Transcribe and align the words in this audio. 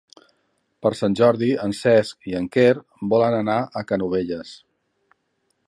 Per 0.85 0.91
Sant 0.99 1.17
Jordi 1.19 1.49
en 1.65 1.75
Cesc 1.79 2.27
i 2.31 2.33
en 2.39 2.47
Quer 2.57 2.71
volen 3.13 3.37
anar 3.43 3.59
a 3.61 3.85
Canovelles. 3.93 4.59